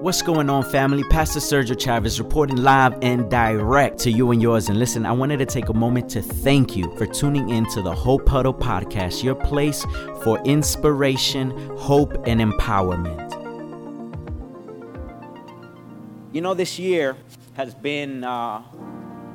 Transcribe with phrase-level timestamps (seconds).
[0.00, 1.04] What's going on, family?
[1.04, 4.70] Pastor Sergio Chavez reporting live and direct to you and yours.
[4.70, 7.82] And listen, I wanted to take a moment to thank you for tuning in to
[7.82, 9.84] the Hope Huddle podcast, your place
[10.22, 13.30] for inspiration, hope, and empowerment.
[16.32, 17.14] You know, this year
[17.52, 18.62] has been, uh,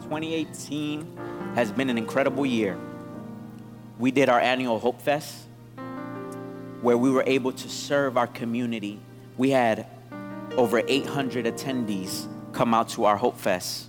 [0.02, 1.16] 2018
[1.54, 2.76] has been an incredible year.
[4.00, 5.44] We did our annual Hope Fest
[6.82, 9.00] where we were able to serve our community.
[9.38, 9.86] We had
[10.58, 13.88] over 800 attendees come out to our Hope Fest,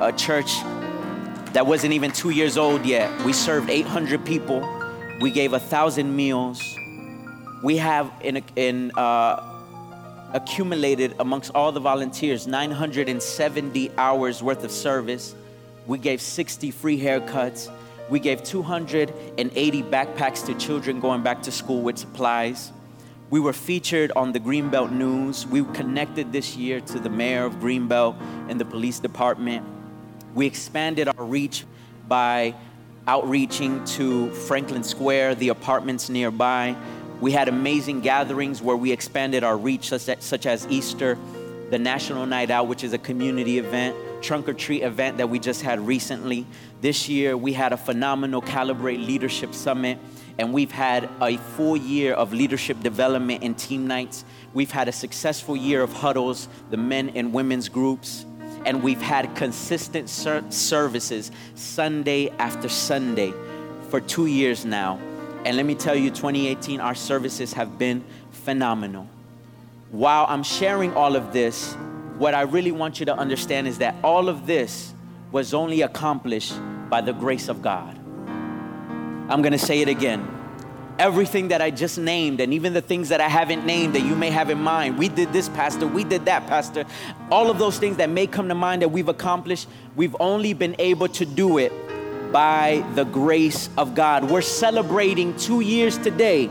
[0.00, 0.58] a church
[1.52, 3.24] that wasn't even two years old yet.
[3.24, 4.66] We served 800 people.
[5.20, 6.62] We gave a thousand meals.
[7.62, 9.50] We have in, in uh,
[10.32, 15.34] accumulated amongst all the volunteers 970 hours worth of service.
[15.86, 17.70] We gave 60 free haircuts.
[18.08, 22.72] We gave 280 backpacks to children going back to school with supplies.
[23.30, 25.46] We were featured on the Greenbelt News.
[25.46, 28.16] We connected this year to the mayor of Greenbelt
[28.48, 29.64] and the police department.
[30.34, 31.64] We expanded our reach
[32.08, 32.56] by
[33.06, 36.74] outreaching to Franklin Square, the apartments nearby.
[37.20, 41.16] We had amazing gatherings where we expanded our reach, such as Easter,
[41.70, 45.38] the National Night Out, which is a community event, trunk or treat event that we
[45.38, 46.46] just had recently.
[46.80, 49.98] This year, we had a phenomenal Calibrate Leadership Summit
[50.40, 54.24] and we've had a full year of leadership development and team nights.
[54.54, 58.24] We've had a successful year of huddles, the men and women's groups,
[58.64, 63.34] and we've had consistent ser- services Sunday after Sunday
[63.90, 64.98] for two years now.
[65.44, 69.06] And let me tell you, 2018, our services have been phenomenal.
[69.90, 71.74] While I'm sharing all of this,
[72.16, 74.94] what I really want you to understand is that all of this
[75.32, 76.54] was only accomplished
[76.88, 77.99] by the grace of God.
[79.30, 80.28] I'm gonna say it again.
[80.98, 84.16] Everything that I just named, and even the things that I haven't named that you
[84.16, 84.98] may have in mind.
[84.98, 85.86] We did this, Pastor.
[85.86, 86.84] We did that, Pastor.
[87.30, 90.74] All of those things that may come to mind that we've accomplished, we've only been
[90.80, 91.72] able to do it
[92.32, 94.28] by the grace of God.
[94.28, 96.50] We're celebrating two years today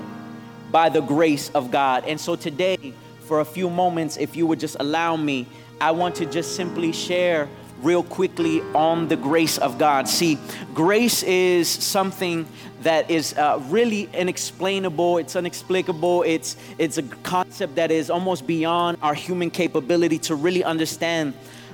[0.71, 2.05] by the grace of God.
[2.05, 2.93] And so today,
[3.27, 5.47] for a few moments, if you would just allow me,
[5.81, 7.49] I want to just simply share
[7.81, 10.07] real quickly on the grace of God.
[10.07, 10.37] See,
[10.73, 12.47] grace is something
[12.81, 18.97] that is uh, really inexplainable, it's unexplicable, it's, it's a concept that is almost beyond
[19.01, 21.33] our human capability to really understand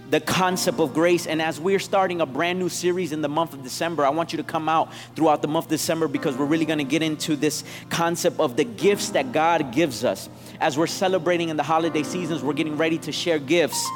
[0.09, 1.25] the concept of grace.
[1.25, 4.33] And as we're starting a brand new series in the month of December, I want
[4.33, 7.01] you to come out throughout the month of December because we're really going to get
[7.01, 10.29] into this concept of the gifts that God gives us.
[10.59, 13.89] As we're celebrating in the holiday seasons, we're getting ready to share gifts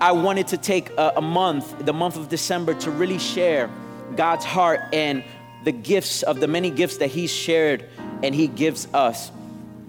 [0.00, 3.68] I wanted to take a, a, month, the month of December, to really share
[4.14, 5.24] God's heart and
[5.64, 7.88] the gifts of the many gifts that He's shared
[8.22, 9.32] and He gives us.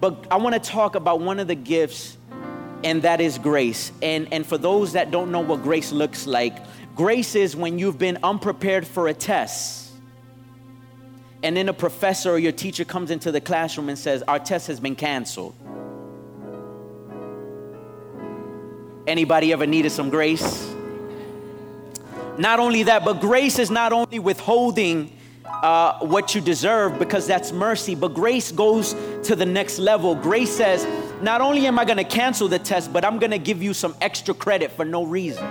[0.00, 2.16] But I want to talk about one of the gifts,
[2.82, 3.92] and that is grace.
[4.02, 6.56] And, and for those that don't know what grace looks like,
[6.96, 9.92] grace is when you've been unprepared for a test.
[11.44, 14.66] And then a professor or your teacher comes into the classroom and says, Our test
[14.66, 15.54] has been canceled.
[19.06, 20.72] Anybody ever needed some grace?
[22.38, 27.52] Not only that, but grace is not only withholding uh, what you deserve because that's
[27.52, 28.94] mercy, but grace goes
[29.24, 30.14] to the next level.
[30.14, 30.86] Grace says,
[31.22, 34.32] not only am I gonna cancel the test, but I'm gonna give you some extra
[34.32, 35.44] credit for no reason.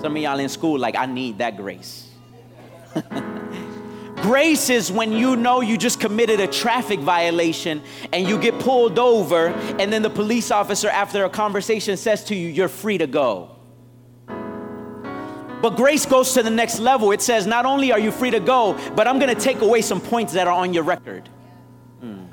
[0.00, 2.08] Some of y'all in school, like, I need that grace.
[4.22, 8.96] Grace is when you know you just committed a traffic violation and you get pulled
[8.96, 13.08] over, and then the police officer, after a conversation, says to you, You're free to
[13.08, 13.56] go.
[14.28, 17.10] But grace goes to the next level.
[17.10, 20.00] It says, Not only are you free to go, but I'm gonna take away some
[20.00, 21.28] points that are on your record.
[22.00, 22.26] Hmm.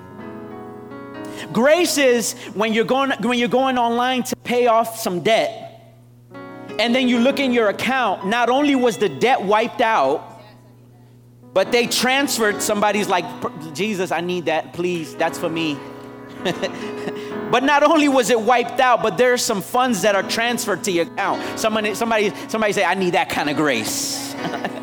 [1.51, 5.95] Grace is when you're going when you're going online to pay off some debt,
[6.77, 8.27] and then you look in your account.
[8.27, 10.28] Not only was the debt wiped out,
[11.53, 13.25] but they transferred, somebody's like,
[13.73, 15.77] Jesus, I need that, please, that's for me.
[17.51, 20.91] but not only was it wiped out, but there's some funds that are transferred to
[20.91, 21.59] your account.
[21.59, 24.33] Somebody, somebody, somebody say, I need that kind of grace.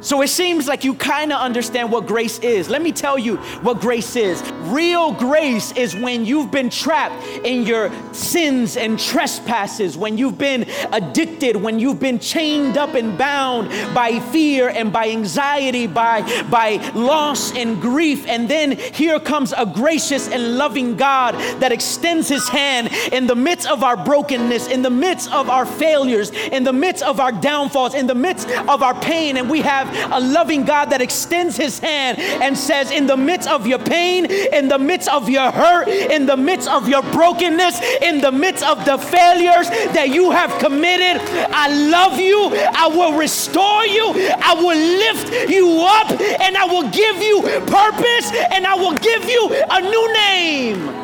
[0.00, 2.70] So it seems like you kind of understand what grace is.
[2.70, 4.42] Let me tell you what grace is.
[4.62, 10.66] Real grace is when you've been trapped in your sins and trespasses, when you've been
[10.92, 16.76] addicted, when you've been chained up and bound by fear and by anxiety, by, by
[16.94, 18.26] loss and grief.
[18.26, 23.36] And then here comes a gracious and loving God that extends his hand in the
[23.36, 27.32] midst of our brokenness, in the midst of our failures, in the midst of our
[27.32, 29.36] downfalls, in the midst of our pain.
[29.36, 33.48] And we have a loving God that extends his hand and says, In the midst
[33.48, 37.80] of your pain, in the midst of your hurt, in the midst of your brokenness,
[38.02, 41.20] in the midst of the failures that you have committed,
[41.50, 42.50] I love you.
[42.72, 44.12] I will restore you.
[44.40, 46.10] I will lift you up
[46.40, 50.99] and I will give you purpose and I will give you a new name.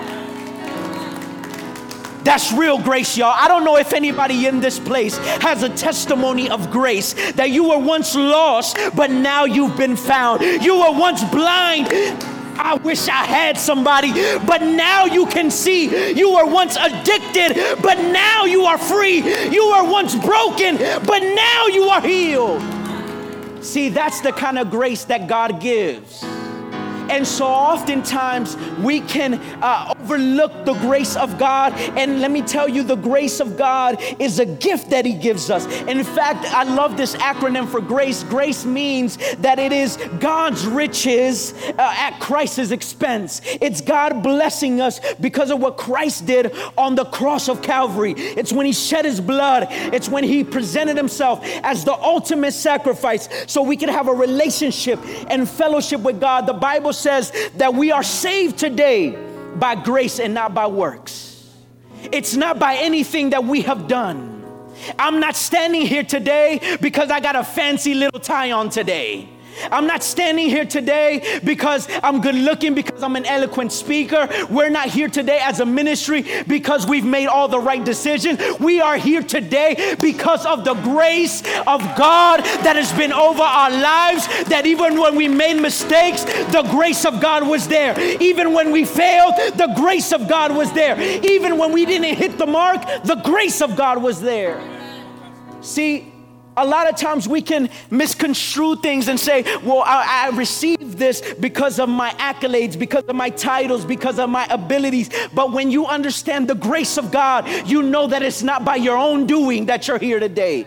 [2.27, 3.33] That's real grace, y'all.
[3.33, 7.69] I don't know if anybody in this place has a testimony of grace that you
[7.69, 10.43] were once lost, but now you've been found.
[10.43, 11.87] You were once blind.
[12.59, 14.11] I wish I had somebody,
[14.45, 16.15] but now you can see.
[16.15, 19.19] You were once addicted, but now you are free.
[19.49, 22.61] You were once broken, but now you are healed.
[23.65, 26.25] See, that's the kind of grace that God gives.
[27.11, 31.73] And so oftentimes we can uh, overlook the grace of God.
[31.97, 35.51] And let me tell you, the grace of God is a gift that He gives
[35.51, 35.67] us.
[35.83, 38.23] In fact, I love this acronym for grace.
[38.25, 43.41] Grace means that it is God's riches uh, at Christ's expense.
[43.61, 48.13] It's God blessing us because of what Christ did on the cross of Calvary.
[48.17, 53.29] It's when He shed His blood, it's when He presented Himself as the ultimate sacrifice
[53.47, 54.99] so we can have a relationship
[55.29, 56.47] and fellowship with God.
[56.47, 59.17] The Bible says that we are saved today
[59.55, 61.49] by grace and not by works.
[62.11, 64.43] It's not by anything that we have done.
[64.99, 69.29] I'm not standing here today because I got a fancy little tie on today.
[69.71, 74.29] I'm not standing here today because I'm good looking, because I'm an eloquent speaker.
[74.51, 78.41] We're not here today as a ministry because we've made all the right decisions.
[78.61, 83.71] We are here today because of the grace of God that has been over our
[83.71, 84.27] lives.
[84.45, 87.99] That even when we made mistakes, the grace of God was there.
[88.21, 91.01] Even when we failed, the grace of God was there.
[91.25, 94.61] Even when we didn't hit the mark, the grace of God was there.
[95.61, 96.13] See,
[96.57, 101.35] a lot of times we can misconstrue things and say, well, I, I, received this
[101.35, 105.11] because of my accolades, because of my titles, because of my abilities.
[105.35, 108.97] But when you understand the grace of God, you know that it's not by your
[108.97, 110.67] own doing that you're here today.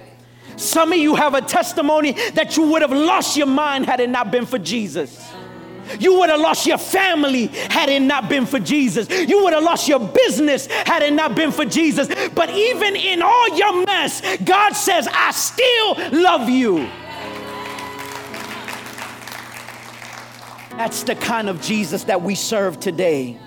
[0.57, 4.09] Some of you have a testimony that you would have lost your mind had it
[4.09, 5.28] not been for Jesus.
[5.99, 9.09] You would have lost your family had it not been for Jesus.
[9.09, 12.07] You would have lost your business had it not been for Jesus.
[12.35, 16.89] But even in all your mess, God says, I still love you.
[20.71, 23.37] That's the kind of Jesus that we serve today.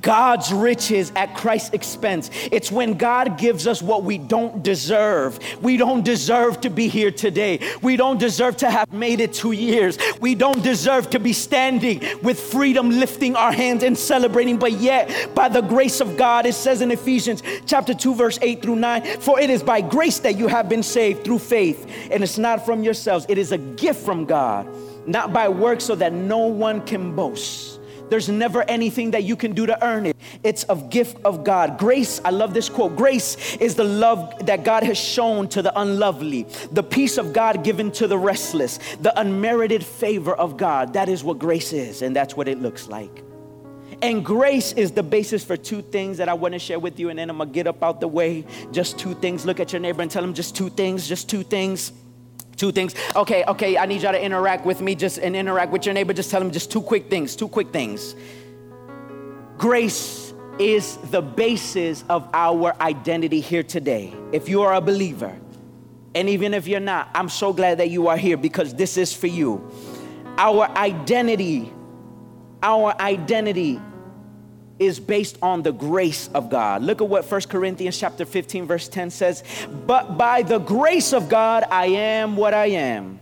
[0.00, 2.30] God's riches at Christ's expense.
[2.52, 5.38] It's when God gives us what we don't deserve.
[5.62, 7.60] We don't deserve to be here today.
[7.82, 9.98] We don't deserve to have made it two years.
[10.20, 14.58] We don't deserve to be standing with freedom, lifting our hands and celebrating.
[14.58, 18.62] But yet, by the grace of God, it says in Ephesians chapter 2, verse 8
[18.62, 21.86] through 9, for it is by grace that you have been saved through faith.
[22.10, 24.68] And it's not from yourselves, it is a gift from God,
[25.06, 27.75] not by works, so that no one can boast.
[28.08, 30.16] There's never anything that you can do to earn it.
[30.42, 31.78] It's a gift of God.
[31.78, 32.96] Grace, I love this quote.
[32.96, 37.64] Grace is the love that God has shown to the unlovely, the peace of God
[37.64, 40.92] given to the restless, the unmerited favor of God.
[40.92, 43.24] That is what grace is, and that's what it looks like.
[44.02, 47.08] And grace is the basis for two things that I want to share with you,
[47.08, 48.44] and then I'm gonna get up out the way.
[48.70, 49.46] Just two things.
[49.46, 51.92] Look at your neighbor and tell him just two things, just two things.
[52.56, 52.94] Two things.
[53.14, 56.12] Okay, okay, I need y'all to interact with me just and interact with your neighbor.
[56.12, 58.16] Just tell them just two quick things, two quick things.
[59.58, 64.14] Grace is the basis of our identity here today.
[64.32, 65.36] If you are a believer,
[66.14, 69.12] and even if you're not, I'm so glad that you are here because this is
[69.12, 69.70] for you.
[70.38, 71.70] Our identity,
[72.62, 73.80] our identity
[74.78, 76.82] is based on the grace of God.
[76.82, 79.42] Look at what 1 Corinthians chapter 15 verse 10 says,
[79.86, 83.20] "But by the grace of God I am what I am."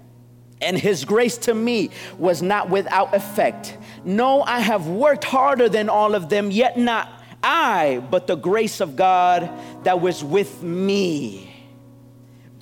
[0.60, 3.76] And his grace to me was not without effect.
[4.04, 7.08] No, I have worked harder than all of them, yet not
[7.42, 9.50] I, but the grace of God
[9.82, 11.53] that was with me.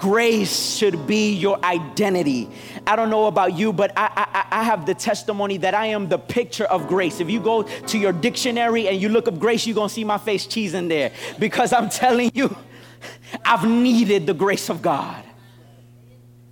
[0.03, 2.49] Grace should be your identity.
[2.89, 6.09] I don't know about you, but I, I, I, have the testimony that I am
[6.09, 7.21] the picture of grace.
[7.21, 10.19] If you go to your dictionary and you look up grace, you're gonna see my
[10.19, 12.57] face cheese in there because I'm telling you,
[13.45, 15.23] I've needed the grace of God.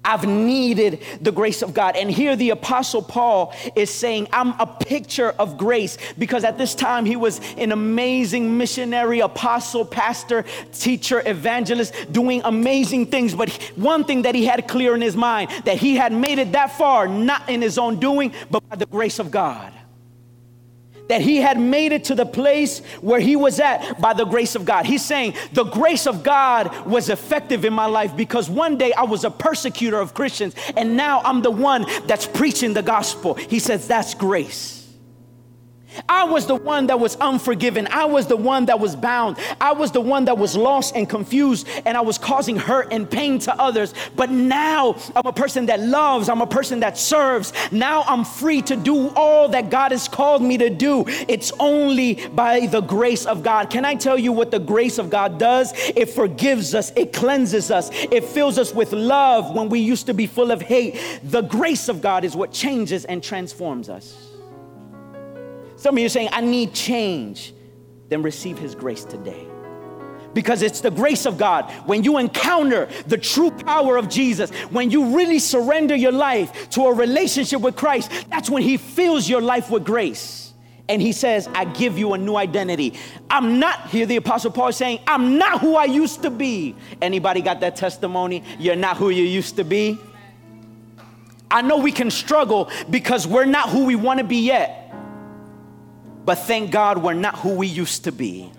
[0.05, 1.97] I've needed the grace of God.
[1.97, 6.75] And here the Apostle Paul is saying, I'm a picture of grace because at this
[6.75, 13.35] time he was an amazing missionary, apostle, pastor, teacher, evangelist, doing amazing things.
[13.35, 16.53] But one thing that he had clear in his mind that he had made it
[16.53, 19.73] that far, not in his own doing, but by the grace of God
[21.11, 24.55] that he had made it to the place where he was at by the grace
[24.55, 24.87] of God.
[24.87, 29.03] He's saying the grace of God was effective in my life because one day I
[29.03, 33.35] was a persecutor of Christians and now I'm the one that's preaching the gospel.
[33.35, 34.80] He says that's grace.
[36.09, 37.89] I was the one that was unforgiven.
[37.91, 39.39] I was the one that was bound.
[39.61, 43.11] I was the one that was lost and confused, and I was causing hurt and
[43.11, 43.95] pain to others.
[44.17, 47.53] But now I'm a person that loves, I'm a person that serves.
[47.73, 51.05] Now I'm free to do all that God has called me to do.
[51.07, 53.71] It's only by the grace of God.
[53.71, 55.73] Can I tell you what the grace of God does?
[55.97, 60.15] It forgives us, it cleanses us, it fills us with love when we used to
[60.15, 61.01] be full of hate.
[61.25, 64.30] The grace of God is what changes and transforms us.
[65.81, 67.55] Some of you saying, I need change.
[68.11, 69.47] Then receive His grace today.
[70.35, 71.71] Because it's the grace of God.
[71.87, 76.83] When you encounter the true power of Jesus, when you really surrender your life to
[76.83, 80.53] a relationship with Christ, that's when He fills your life with grace.
[80.91, 82.99] And He says, I give you a new identity.
[83.31, 86.77] I'm not, here the Apostle Paul is saying, I'm not who I used to be.
[87.01, 88.45] Anybody got that testimony?
[88.59, 89.99] You're not who you used to be?
[91.51, 94.77] I know we can struggle because we're not who we want to be yet.
[96.25, 98.53] But thank God we're not who we used to be.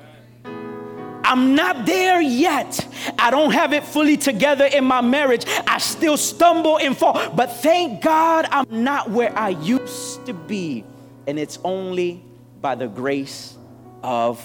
[1.24, 2.86] I'm not there yet.
[3.18, 5.46] I don't have it fully together in my marriage.
[5.65, 7.30] I still stumble and fall.
[7.30, 10.84] But thank God I'm not where I used to be.
[11.27, 12.25] And it's only
[12.60, 13.58] by the grace
[14.03, 14.44] of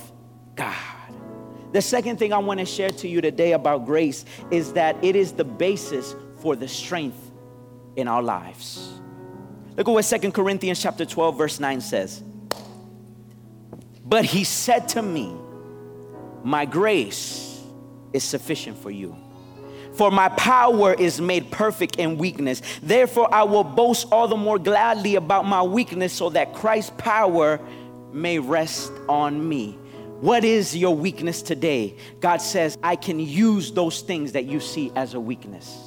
[0.55, 0.77] God.
[1.73, 5.17] The second thing I want to share to you today about grace is that it
[5.17, 7.33] is the basis for the strength
[7.97, 9.01] in our lives.
[9.77, 12.23] Look at what Second Corinthians chapter 12 verse 9 says.
[14.09, 15.35] But he said to me,
[16.45, 17.61] My grace
[18.13, 19.17] is sufficient for you.
[19.95, 22.61] For my power is made perfect in weakness.
[22.83, 27.59] Therefore, I will boast all the more gladly about my weakness so that Christ's power
[28.13, 29.73] may rest on me.
[30.21, 31.97] What is your weakness today?
[32.21, 35.86] God says, I can use those things that you see as a weakness.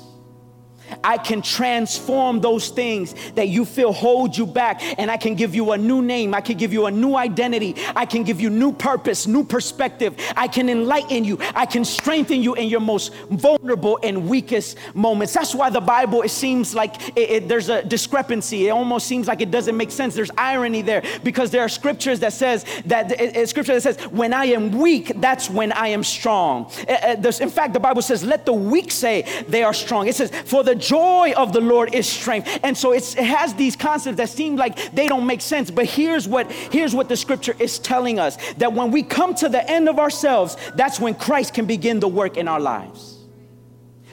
[1.04, 5.56] I can transform those things that you feel hold you back, and I can give
[5.56, 6.34] you a new name.
[6.34, 7.76] I can give you a new identity.
[7.96, 10.16] I can give you new purpose, new perspective.
[10.36, 11.40] I can enlighten you.
[11.56, 15.34] I can strengthen you in your most vulnerable and weakest moments.
[15.34, 18.68] That's why the Bible, it seems like it, it, there's a discrepancy.
[18.68, 20.16] It almost seems like it doesn't make sense.
[20.16, 24.34] There's irony there because there are scriptures that says that it, scripture that says, "When
[24.34, 28.24] I am weak, that's when I am strong." Uh, uh, in fact, the Bible says,
[28.24, 31.94] "Let the weak say they are strong." It says, "For the joy of the Lord
[31.94, 32.60] is strength.
[32.64, 35.70] And so it has these concepts that seem like they don't make sense.
[35.72, 39.50] But here's what, here's what the scripture is telling us that when we come to
[39.50, 43.20] the end of ourselves, that's when Christ can begin the work in our lives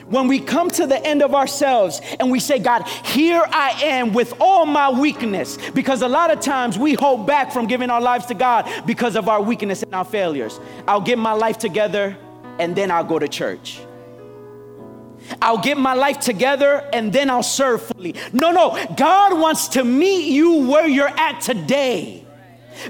[0.09, 4.13] when we come to the end of ourselves and we say, God, here I am
[4.13, 8.01] with all my weakness, because a lot of times we hold back from giving our
[8.01, 10.59] lives to God because of our weakness and our failures.
[10.87, 12.17] I'll get my life together
[12.59, 13.81] and then I'll go to church.
[15.41, 18.15] I'll get my life together and then I'll serve fully.
[18.33, 18.77] No, no.
[18.95, 22.25] God wants to meet you where you're at today.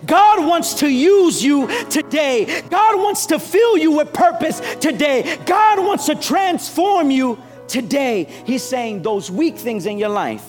[0.06, 2.62] God wants to use you today.
[2.70, 5.38] God wants to fill you with purpose today.
[5.46, 8.26] God wants to transform you today.
[8.46, 10.46] He's saying those weak things in your life,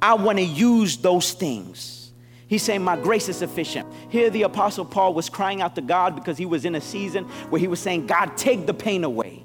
[0.00, 2.12] I want to use those things.
[2.46, 3.90] He's saying, My grace is sufficient.
[4.10, 7.24] Here, the Apostle Paul was crying out to God because he was in a season
[7.50, 9.41] where he was saying, God, take the pain away.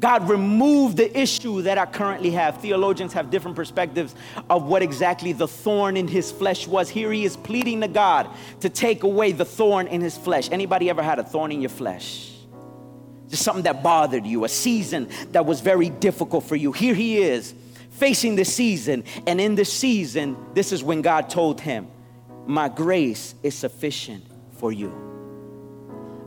[0.00, 2.58] God, remove the issue that I currently have.
[2.58, 4.14] Theologians have different perspectives
[4.48, 6.88] of what exactly the thorn in his flesh was.
[6.88, 8.28] Here he is pleading to God
[8.60, 10.48] to take away the thorn in his flesh.
[10.52, 12.32] Anybody ever had a thorn in your flesh?
[13.28, 16.72] Just something that bothered you, a season that was very difficult for you.
[16.72, 17.54] Here he is
[17.90, 21.88] facing the season, and in the season, this is when God told him,
[22.46, 25.17] My grace is sufficient for you.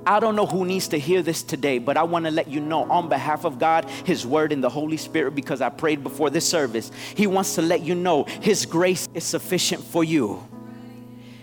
[0.05, 2.60] I don't know who needs to hear this today, but I want to let you
[2.60, 6.29] know on behalf of God, His Word, and the Holy Spirit, because I prayed before
[6.29, 10.43] this service, He wants to let you know His grace is sufficient for you.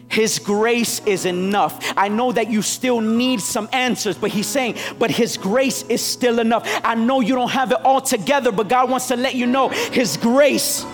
[0.09, 1.93] His grace is enough.
[1.97, 6.03] I know that you still need some answers, but He's saying, but His grace is
[6.03, 6.67] still enough.
[6.83, 9.69] I know you don't have it all together, but God wants to let you know
[9.69, 10.85] His grace.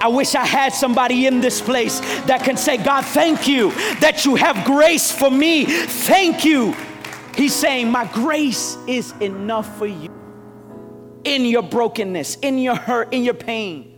[0.00, 4.24] I wish I had somebody in this place that can say, God, thank you that
[4.24, 5.64] you have grace for me.
[5.64, 6.74] Thank you
[7.36, 10.10] He's saying, My grace is enough for you
[11.24, 13.90] in your brokenness, in your hurt, in your pain.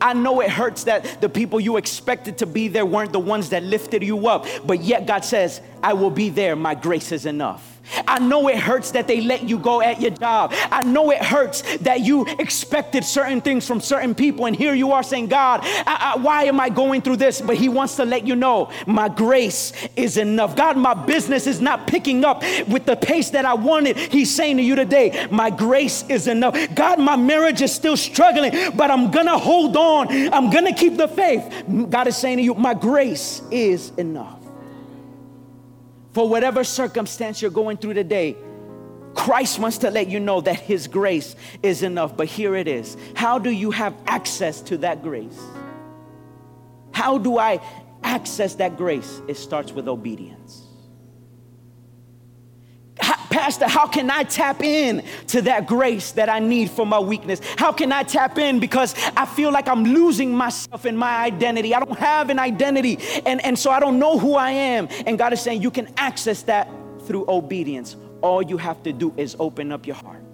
[0.00, 3.50] I know it hurts that the people you expected to be there weren't the ones
[3.50, 6.56] that lifted you up, but yet God says, I will be there.
[6.56, 7.75] My grace is enough.
[8.06, 10.52] I know it hurts that they let you go at your job.
[10.70, 14.92] I know it hurts that you expected certain things from certain people, and here you
[14.92, 17.40] are saying, God, I, I, why am I going through this?
[17.40, 20.56] But He wants to let you know my grace is enough.
[20.56, 23.96] God, my business is not picking up with the pace that I wanted.
[23.96, 26.56] He's saying to you today, my grace is enough.
[26.74, 30.08] God, my marriage is still struggling, but I'm gonna hold on.
[30.32, 31.64] I'm gonna keep the faith.
[31.90, 34.45] God is saying to you, my grace is enough.
[36.16, 38.38] For whatever circumstance you're going through today,
[39.12, 42.16] Christ wants to let you know that His grace is enough.
[42.16, 42.96] But here it is.
[43.14, 45.38] How do you have access to that grace?
[46.92, 47.60] How do I
[48.02, 49.20] access that grace?
[49.28, 50.65] It starts with obedience.
[53.46, 57.40] Pastor, how can I tap in to that grace that I need for my weakness?
[57.56, 61.72] How can I tap in because I feel like I'm losing myself and my identity?
[61.72, 64.88] I don't have an identity, and, and so I don't know who I am.
[65.06, 66.68] And God is saying you can access that
[67.02, 67.94] through obedience.
[68.20, 70.24] All you have to do is open up your heart.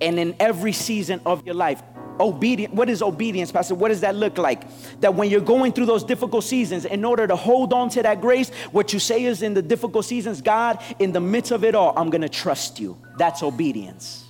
[0.00, 1.82] And in every season of your life,
[2.20, 3.74] obedient what is obedience pastor?
[3.74, 4.62] What does that look like?
[5.00, 8.20] That when you're going through those difficult seasons in order to hold on to that
[8.20, 11.74] grace what you say is in the difficult seasons god in the midst of it
[11.74, 12.96] all i'm going to trust you.
[13.18, 14.24] That's obedience.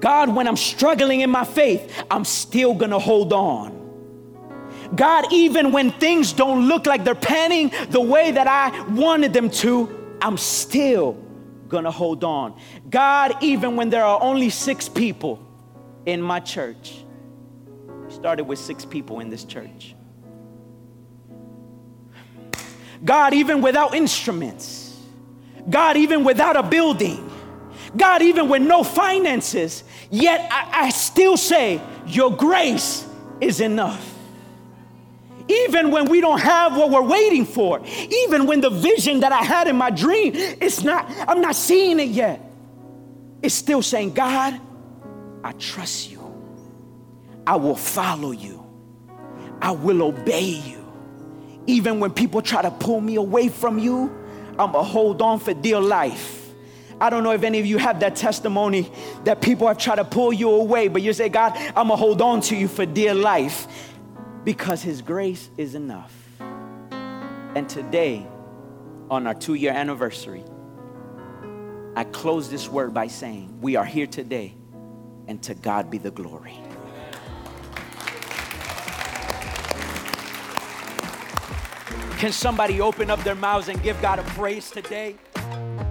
[0.00, 3.80] God when i'm struggling in my faith i'm still going to hold on.
[4.94, 9.48] God, even when things don't look like they're panning the way that I wanted them
[9.50, 11.12] to, I'm still
[11.68, 12.60] gonna hold on.
[12.90, 15.46] God, even when there are only six people,
[16.06, 17.04] in my church.
[18.06, 19.94] We started with six people in this church.
[23.04, 24.98] God, even without instruments,
[25.68, 27.30] God, even without a building,
[27.96, 33.06] God, even with no finances, yet I, I still say, Your grace
[33.40, 34.10] is enough
[35.50, 37.80] even when we don't have what we're waiting for,
[38.10, 41.98] even when the vision that I had in my dream, it's not, I'm not seeing
[41.98, 42.40] it yet.
[43.42, 44.60] It's still saying, God,
[45.42, 46.20] I trust you.
[47.46, 48.66] I will follow you.
[49.60, 50.86] I will obey you.
[51.66, 54.16] Even when people try to pull me away from you,
[54.58, 56.48] I'm going to hold on for dear life.
[57.00, 58.90] I don't know if any of you have that testimony
[59.24, 61.96] that people have tried to pull you away, but you say, God, I'm going to
[61.96, 63.66] hold on to you for dear life
[64.44, 66.14] because His grace is enough.
[67.54, 68.26] And today,
[69.10, 70.44] on our two year anniversary,
[71.96, 74.54] I close this word by saying, We are here today
[75.30, 76.58] and to God be the glory.
[82.18, 85.14] Can somebody open up their mouths and give God a praise today?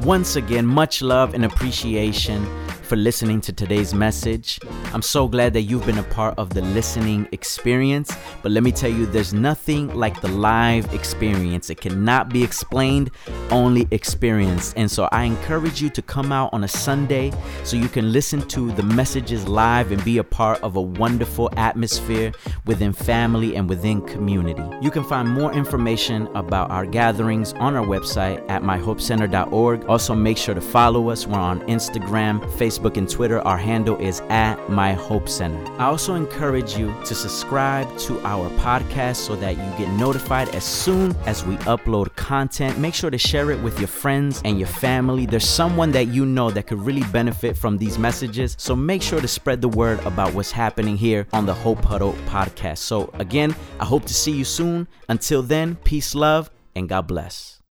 [0.01, 2.45] Once again, much love and appreciation
[2.89, 4.59] for listening to today's message.
[4.95, 8.11] I'm so glad that you've been a part of the listening experience.
[8.41, 11.69] But let me tell you, there's nothing like the live experience.
[11.69, 13.11] It cannot be explained,
[13.51, 14.73] only experienced.
[14.75, 17.31] And so I encourage you to come out on a Sunday
[17.63, 21.51] so you can listen to the messages live and be a part of a wonderful
[21.57, 22.31] atmosphere
[22.65, 24.63] within family and within community.
[24.81, 29.85] You can find more information about our gatherings on our website at myhopecenter.org.
[29.85, 31.27] Also, make sure to follow us.
[31.27, 35.59] We're on Instagram, Facebook Facebook and Twitter, our handle is at My Hope Center.
[35.73, 40.63] I also encourage you to subscribe to our podcast so that you get notified as
[40.63, 42.77] soon as we upload content.
[42.77, 45.25] Make sure to share it with your friends and your family.
[45.25, 48.55] There's someone that you know that could really benefit from these messages.
[48.57, 52.13] So make sure to spread the word about what's happening here on the Hope Huddle
[52.27, 52.77] podcast.
[52.77, 54.87] So, again, I hope to see you soon.
[55.09, 57.58] Until then, peace, love, and God bless.